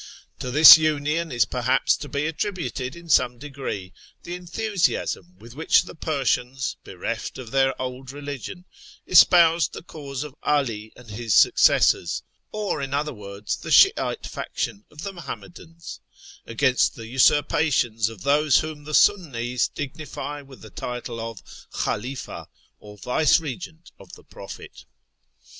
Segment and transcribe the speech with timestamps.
[0.39, 3.93] To this union is perhaps to be attributed in some degree
[4.23, 8.65] the enthusiasm with which the Persians, bereft of their old religion,
[9.05, 14.25] espoused the cause of 'Ali and his successors (or in other words the Shf ite
[14.25, 15.99] faction of the Muhammadans)
[16.47, 22.47] against the usurpations of those whom the Sunm's dignify with the title of Khalifa,
[22.79, 24.85] or vicegerent of the Prophet.